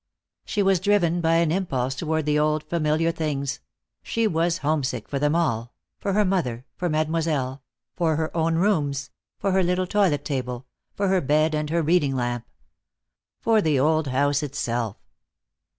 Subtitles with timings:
[0.45, 3.59] She was driven by an impulse toward the old familiar things;
[4.01, 7.61] she was homesick for them all, for her mother, for Mademoiselle,
[7.95, 12.15] for her own rooms, for her little toilet table, for her bed and her reading
[12.15, 12.47] lamp.
[13.41, 14.97] For the old house itself.